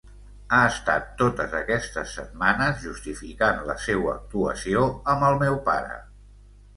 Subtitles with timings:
[0.55, 5.99] Ha estat totes aquestes setmanes justificant la seua actuació amb el meu pare.